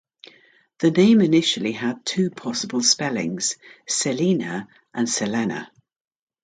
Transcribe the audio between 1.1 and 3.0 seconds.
initially had two possible